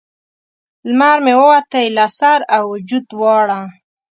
[0.89, 3.59] لمر مې ووتی له سر او وجود دواړه